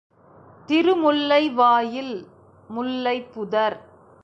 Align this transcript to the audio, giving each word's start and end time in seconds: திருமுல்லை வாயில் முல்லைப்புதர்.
திருமுல்லை 0.69 1.49
வாயில் 1.49 2.15
முல்லைப்புதர். 2.69 3.77